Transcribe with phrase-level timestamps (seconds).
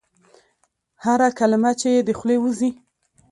[1.03, 2.69] هره کلمه چي یې د خولې وزي؟